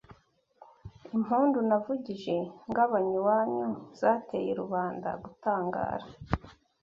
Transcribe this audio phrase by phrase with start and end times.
[1.15, 2.37] Impundu navugije
[2.69, 3.69] ngabanye iwanyu
[3.99, 6.05] zateye Rubanda gutangara